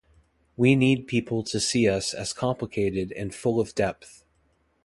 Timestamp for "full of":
3.35-3.75